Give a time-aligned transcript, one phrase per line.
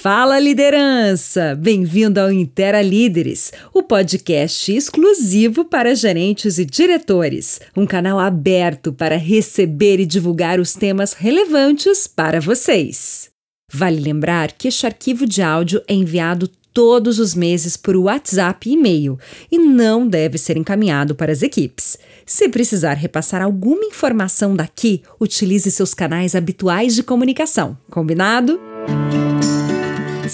[0.00, 1.54] Fala liderança!
[1.54, 9.18] Bem-vindo ao Intera Líderes, o podcast exclusivo para gerentes e diretores, um canal aberto para
[9.18, 13.28] receber e divulgar os temas relevantes para vocês.
[13.70, 18.72] Vale lembrar que este arquivo de áudio é enviado todos os meses por WhatsApp e
[18.72, 19.18] e-mail
[19.52, 21.98] e não deve ser encaminhado para as equipes.
[22.24, 27.76] Se precisar repassar alguma informação daqui, utilize seus canais habituais de comunicação.
[27.90, 28.58] Combinado?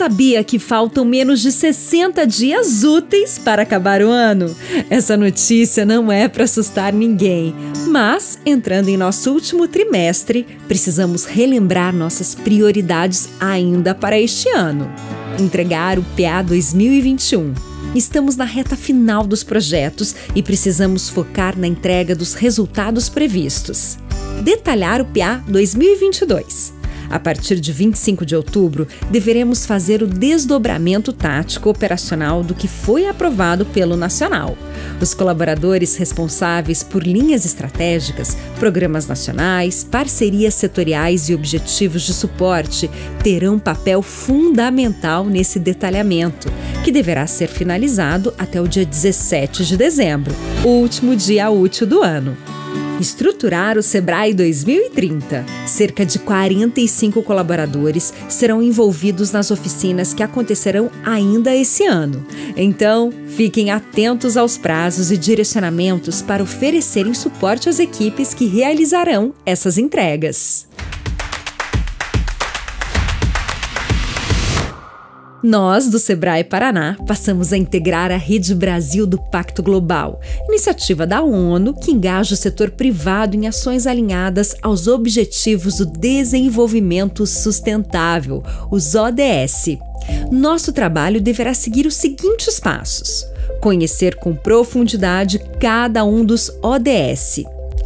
[0.00, 4.56] Sabia que faltam menos de 60 dias úteis para acabar o ano?
[4.88, 7.54] Essa notícia não é para assustar ninguém,
[7.86, 14.90] mas entrando em nosso último trimestre, precisamos relembrar nossas prioridades ainda para este ano.
[15.38, 17.52] Entregar o PA 2021.
[17.94, 23.98] Estamos na reta final dos projetos e precisamos focar na entrega dos resultados previstos.
[24.42, 26.79] Detalhar o PA 2022
[27.10, 33.06] a partir de 25 de outubro, deveremos fazer o desdobramento tático operacional do que foi
[33.06, 34.56] aprovado pelo Nacional.
[35.00, 42.88] Os colaboradores responsáveis por linhas estratégicas, programas nacionais, parcerias setoriais e objetivos de suporte
[43.22, 46.48] terão papel fundamental nesse detalhamento,
[46.84, 50.34] que deverá ser finalizado até o dia 17 de dezembro,
[50.64, 52.49] o último dia útil do ano.
[53.00, 55.46] Estruturar o Sebrae 2030.
[55.66, 62.22] Cerca de 45 colaboradores serão envolvidos nas oficinas que acontecerão ainda esse ano.
[62.54, 69.78] Então, fiquem atentos aos prazos e direcionamentos para oferecerem suporte às equipes que realizarão essas
[69.78, 70.68] entregas.
[75.42, 81.22] Nós, do Sebrae Paraná, passamos a integrar a Rede Brasil do Pacto Global, iniciativa da
[81.22, 88.94] ONU que engaja o setor privado em ações alinhadas aos Objetivos do Desenvolvimento Sustentável, os
[88.94, 89.78] ODS.
[90.30, 93.24] Nosso trabalho deverá seguir os seguintes passos:
[93.62, 97.44] conhecer com profundidade cada um dos ODS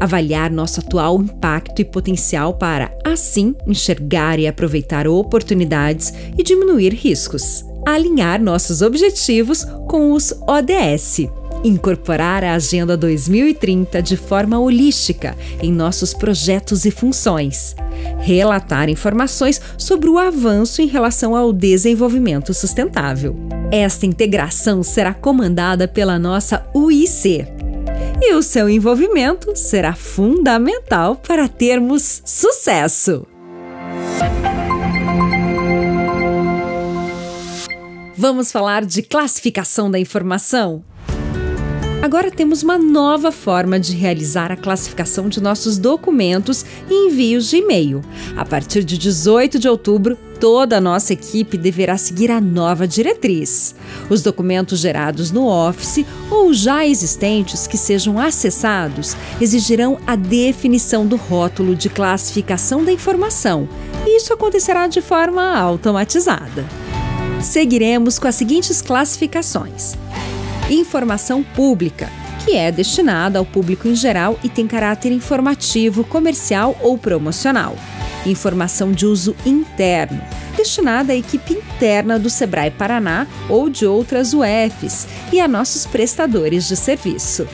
[0.00, 7.64] avaliar nosso atual impacto e potencial para, assim, enxergar e aproveitar oportunidades e diminuir riscos,
[7.86, 11.28] alinhar nossos objetivos com os ODS.
[11.64, 17.74] Incorporar a Agenda 2030 de forma holística em nossos projetos e funções.
[18.18, 23.34] Relatar informações sobre o avanço em relação ao desenvolvimento sustentável.
[23.72, 27.55] Esta integração será comandada pela nossa UIC,
[28.20, 33.26] e o seu envolvimento será fundamental para termos sucesso.
[38.16, 40.82] Vamos falar de classificação da informação?
[42.06, 47.56] Agora temos uma nova forma de realizar a classificação de nossos documentos e envios de
[47.56, 48.00] e-mail.
[48.36, 53.74] A partir de 18 de outubro, toda a nossa equipe deverá seguir a nova diretriz.
[54.08, 61.16] Os documentos gerados no Office ou já existentes que sejam acessados exigirão a definição do
[61.16, 63.68] rótulo de classificação da informação.
[64.06, 66.64] Isso acontecerá de forma automatizada.
[67.42, 69.96] Seguiremos com as seguintes classificações
[70.70, 72.10] informação pública,
[72.44, 77.76] que é destinada ao público em geral e tem caráter informativo, comercial ou promocional.
[78.24, 80.20] Informação de uso interno,
[80.56, 86.66] destinada à equipe interna do Sebrae Paraná ou de outras UFs e a nossos prestadores
[86.66, 87.46] de serviço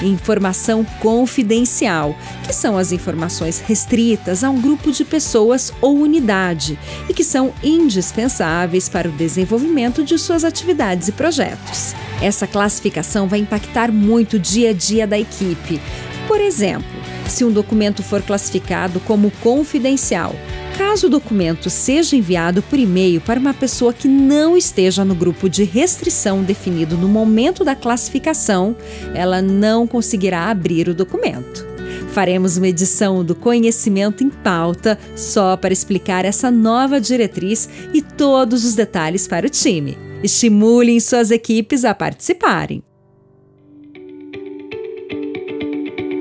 [0.00, 2.14] informação confidencial,
[2.46, 6.78] que são as informações restritas a um grupo de pessoas ou unidade
[7.08, 11.94] e que são indispensáveis para o desenvolvimento de suas atividades e projetos.
[12.20, 15.80] Essa classificação vai impactar muito o dia a dia da equipe.
[16.26, 16.88] Por exemplo,
[17.28, 20.34] se um documento for classificado como confidencial,
[20.78, 25.48] Caso o documento seja enviado por e-mail para uma pessoa que não esteja no grupo
[25.48, 28.76] de restrição definido no momento da classificação,
[29.12, 31.66] ela não conseguirá abrir o documento.
[32.12, 38.64] Faremos uma edição do Conhecimento em Pauta só para explicar essa nova diretriz e todos
[38.64, 40.07] os detalhes para o time.
[40.22, 42.82] Estimulem suas equipes a participarem.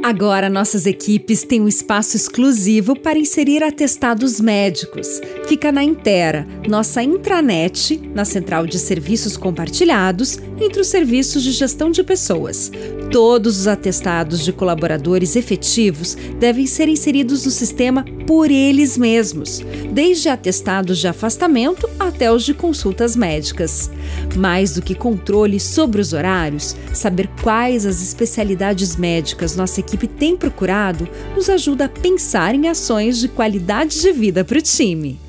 [0.07, 5.19] Agora, nossas equipes têm um espaço exclusivo para inserir atestados médicos.
[5.49, 11.91] Fica na Intera, nossa intranet, na central de serviços compartilhados, entre os serviços de gestão
[11.91, 12.71] de pessoas.
[13.11, 19.61] Todos os atestados de colaboradores efetivos devem ser inseridos no sistema por eles mesmos,
[19.93, 23.89] desde atestados de afastamento até os de consultas médicas.
[24.35, 30.07] Mais do que controle sobre os horários, saber quais as especialidades médicas nossa equipe equipe
[30.07, 35.19] tem procurado nos ajuda a pensar em ações de qualidade de vida para o time.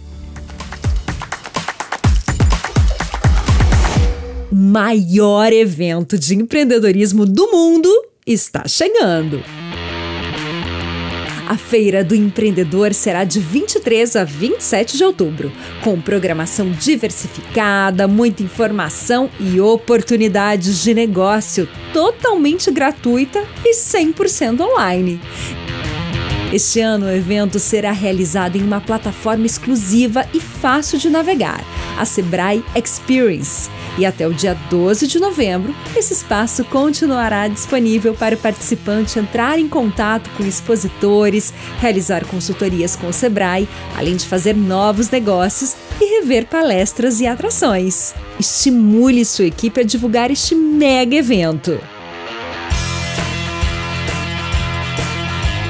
[4.52, 7.88] O maior evento de empreendedorismo do mundo
[8.26, 9.42] está chegando!
[11.48, 15.50] A Feira do Empreendedor será de 23 a 27 de outubro,
[15.82, 25.18] com programação diversificada, muita informação e oportunidades de negócio totalmente gratuita e 100% online.
[26.52, 31.64] Este ano, o evento será realizado em uma plataforma exclusiva e fácil de navegar,
[31.98, 33.68] a Sebrae Experience.
[33.98, 39.58] E até o dia 12 de novembro, esse espaço continuará disponível para o participante entrar
[39.58, 46.20] em contato com expositores, realizar consultorias com o Sebrae, além de fazer novos negócios e
[46.20, 48.14] rever palestras e atrações.
[48.38, 51.78] Estimule sua equipe a divulgar este mega evento.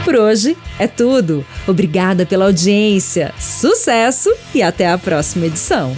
[0.04, 1.44] Por hoje é tudo.
[1.66, 5.94] Obrigada pela audiência, sucesso e até a próxima edição.